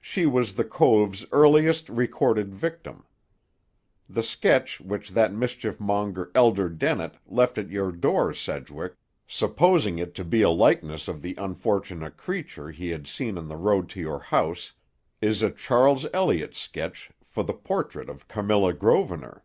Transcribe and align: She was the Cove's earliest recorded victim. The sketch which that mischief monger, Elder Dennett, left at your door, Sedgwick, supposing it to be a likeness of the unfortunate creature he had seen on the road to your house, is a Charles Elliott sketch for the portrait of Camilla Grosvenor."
She 0.00 0.24
was 0.24 0.52
the 0.54 0.62
Cove's 0.62 1.26
earliest 1.32 1.88
recorded 1.88 2.54
victim. 2.54 3.04
The 4.08 4.22
sketch 4.22 4.80
which 4.80 5.10
that 5.10 5.32
mischief 5.34 5.80
monger, 5.80 6.30
Elder 6.32 6.68
Dennett, 6.68 7.16
left 7.26 7.58
at 7.58 7.68
your 7.68 7.90
door, 7.90 8.32
Sedgwick, 8.32 8.94
supposing 9.26 9.98
it 9.98 10.14
to 10.14 10.24
be 10.24 10.42
a 10.42 10.48
likeness 10.48 11.08
of 11.08 11.22
the 11.22 11.34
unfortunate 11.38 12.16
creature 12.16 12.70
he 12.70 12.90
had 12.90 13.08
seen 13.08 13.36
on 13.36 13.48
the 13.48 13.56
road 13.56 13.88
to 13.88 14.00
your 14.00 14.20
house, 14.20 14.74
is 15.20 15.42
a 15.42 15.50
Charles 15.50 16.06
Elliott 16.14 16.54
sketch 16.54 17.10
for 17.24 17.42
the 17.42 17.52
portrait 17.52 18.08
of 18.08 18.28
Camilla 18.28 18.72
Grosvenor." 18.72 19.44